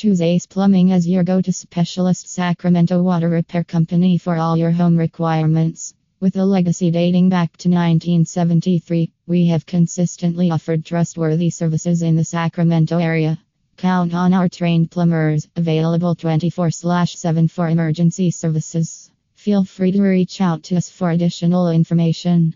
Choose 0.00 0.22
Ace 0.22 0.46
Plumbing 0.46 0.92
as 0.92 1.06
your 1.06 1.24
go 1.24 1.42
to 1.42 1.52
specialist 1.52 2.26
Sacramento 2.26 3.02
water 3.02 3.28
repair 3.28 3.62
company 3.62 4.16
for 4.16 4.34
all 4.34 4.56
your 4.56 4.70
home 4.70 4.96
requirements. 4.96 5.92
With 6.20 6.36
a 6.36 6.44
legacy 6.46 6.90
dating 6.90 7.28
back 7.28 7.54
to 7.58 7.68
1973, 7.68 9.12
we 9.26 9.48
have 9.48 9.66
consistently 9.66 10.50
offered 10.50 10.86
trustworthy 10.86 11.50
services 11.50 12.00
in 12.00 12.16
the 12.16 12.24
Sacramento 12.24 12.96
area. 12.96 13.38
Count 13.76 14.14
on 14.14 14.32
our 14.32 14.48
trained 14.48 14.90
plumbers, 14.90 15.46
available 15.54 16.14
24 16.14 16.70
7 16.70 17.48
for 17.48 17.68
emergency 17.68 18.30
services. 18.30 19.10
Feel 19.34 19.64
free 19.64 19.92
to 19.92 20.00
reach 20.00 20.40
out 20.40 20.62
to 20.62 20.76
us 20.76 20.88
for 20.88 21.10
additional 21.10 21.68
information. 21.68 22.54